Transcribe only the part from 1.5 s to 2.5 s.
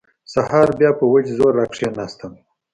راکښېناستم.